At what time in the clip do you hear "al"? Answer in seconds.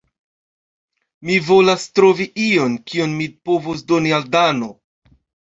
4.21-4.27